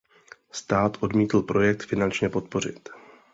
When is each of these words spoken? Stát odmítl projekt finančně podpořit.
Stát 0.51 0.97
odmítl 1.03 1.41
projekt 1.41 1.83
finančně 1.83 2.29
podpořit. 2.29 2.89